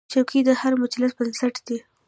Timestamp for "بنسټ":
1.17-1.55